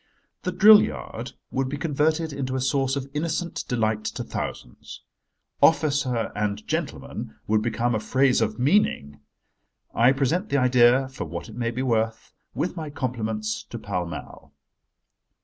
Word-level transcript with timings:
The 0.41 0.51
drill 0.51 0.81
yard 0.81 1.33
would 1.51 1.69
be 1.69 1.77
converted 1.77 2.33
into 2.33 2.55
a 2.55 2.59
source 2.59 2.95
of 2.95 3.07
innocent 3.13 3.63
delight 3.67 4.03
to 4.05 4.23
thousands. 4.23 5.03
"Officer 5.61 6.31
and 6.35 6.65
gentleman" 6.67 7.35
would 7.45 7.61
become 7.61 7.93
a 7.93 7.99
phrase 7.99 8.41
of 8.41 8.57
meaning. 8.57 9.19
I 9.93 10.11
present 10.13 10.49
the 10.49 10.57
idea, 10.57 11.07
for 11.09 11.25
what 11.25 11.49
it 11.49 11.55
may 11.55 11.69
be 11.69 11.83
worth, 11.83 12.33
with 12.55 12.75
my 12.75 12.89
compliments, 12.89 13.61
to 13.69 13.77
Pall 13.77 14.07
Mall. 14.07 14.55